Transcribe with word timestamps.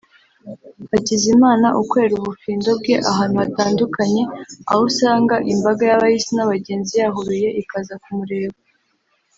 Hakizimana 0.91 1.67
ukorera 1.81 2.13
ubufindo 2.17 2.69
bwe 2.79 2.95
ahantu 3.11 3.35
hatandukanye 3.43 4.23
aho 4.69 4.81
usanga 4.89 5.35
imbaga 5.53 5.83
y’abahisi 5.89 6.31
n’abagenzi 6.35 6.93
yahuruye 7.01 7.47
ikaza 7.61 7.95
kumureba 8.05 8.57